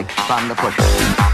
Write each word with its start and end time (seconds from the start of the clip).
like 0.00 0.12
Van 0.28 0.48
the 0.48 0.54
Pusher. 0.54 1.29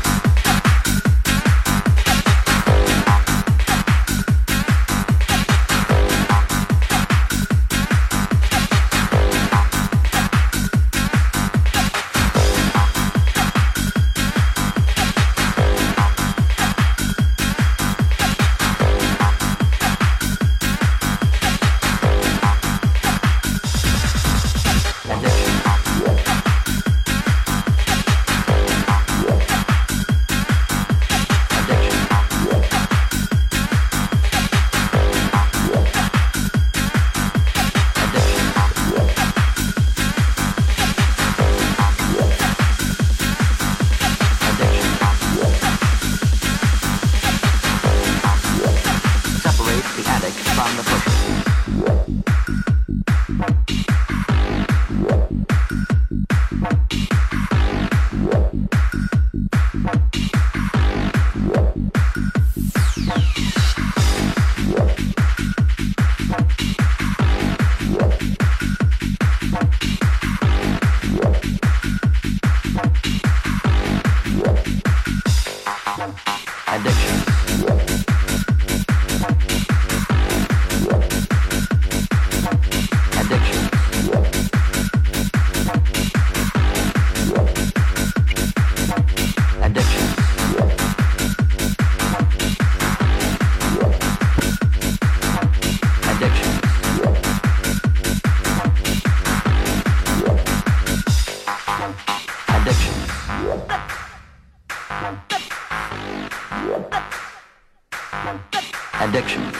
addictions. 109.01 109.55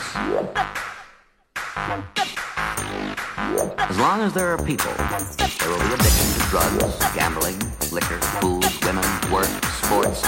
As 3.77 3.97
long 3.99 4.21
as 4.21 4.33
there 4.33 4.53
are 4.53 4.57
people, 4.57 4.91
there 4.97 5.69
will 5.69 5.79
be 5.79 5.93
addiction 5.93 6.27
to 6.33 6.39
drugs, 6.49 6.97
gambling, 7.13 7.59
liquor, 7.91 8.19
food, 8.41 8.65
women, 8.83 9.05
work, 9.31 9.47
sports, 9.83 10.25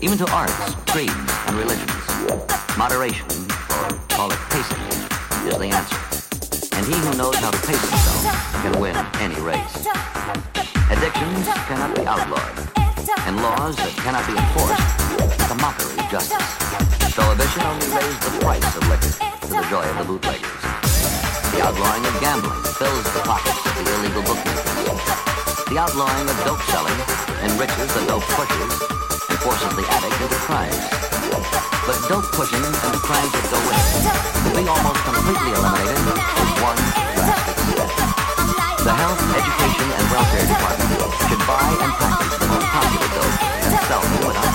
even 0.00 0.16
to 0.18 0.30
arts, 0.32 0.74
creeds, 0.86 1.12
and 1.46 1.56
religions. 1.56 1.92
Moderation, 2.78 3.26
or 3.70 3.92
call 4.08 4.32
it 4.32 4.38
pacing, 4.48 4.80
is 5.46 5.58
the 5.58 5.68
answer. 5.68 5.98
And 6.76 6.86
he 6.86 6.94
who 6.94 7.16
knows 7.18 7.36
how 7.36 7.50
to 7.50 7.66
pace 7.66 7.80
himself 7.80 8.24
can 8.62 8.80
win 8.80 8.96
any 9.20 9.38
race. 9.40 9.86
Addictions 10.90 11.46
cannot 11.68 11.94
be 11.94 12.06
outlawed, 12.06 12.56
and 13.26 13.36
laws 13.36 13.76
that 13.76 13.92
cannot 14.00 14.26
be 14.26 14.32
enforced 14.32 15.40
are 15.40 15.48
the 15.48 15.60
mockery 15.60 15.98
of 15.98 16.10
justice. 16.10 16.99
Prohibition 17.10 17.62
only 17.66 17.90
raised 17.90 18.22
the 18.22 18.32
price 18.38 18.62
of 18.78 18.86
liquor 18.86 19.10
to 19.10 19.50
the 19.50 19.66
joy 19.66 19.82
of 19.82 19.96
the 19.98 20.06
bootleggers. 20.06 20.62
The 21.50 21.58
outlawing 21.58 22.06
of 22.06 22.14
gambling 22.22 22.62
fills 22.78 23.02
the 23.10 23.22
pockets 23.26 23.58
of 23.66 23.74
the 23.74 23.84
illegal 23.98 24.22
bookmakers. 24.22 24.86
The 25.66 25.74
outlawing 25.74 26.26
of 26.30 26.38
dope 26.46 26.62
selling 26.70 26.94
enriches 27.42 27.90
the 27.98 28.06
dope 28.06 28.22
pushers 28.38 28.74
and 29.26 29.38
forces 29.42 29.74
the 29.74 29.82
addict 29.90 30.22
into 30.22 30.38
crimes. 30.46 30.78
But 31.82 31.98
dope 32.06 32.30
pushing 32.30 32.62
and 32.62 32.92
the 32.94 33.02
crimes 33.02 33.34
that 33.34 33.46
go 33.50 33.58
with 33.66 33.74
it 33.74 34.06
will 34.46 34.56
be 34.62 34.66
almost 34.70 35.02
completely 35.02 35.50
eliminated 35.50 36.06
with 36.14 36.62
one 36.62 36.78
drastic 37.18 37.58
step. 37.74 37.90
The 38.86 38.94
Health, 38.94 39.18
Education, 39.34 39.88
and 39.98 40.04
Welfare 40.14 40.46
Department 40.46 40.94
should 41.26 41.42
buy 41.42 41.68
and 41.74 41.92
practice 41.98 42.34
the 42.38 42.48
most 42.54 42.68
popular 42.70 43.10
dope 43.18 43.38
and 43.66 43.74
sell 43.90 43.98
them 43.98 44.30
without 44.30 44.49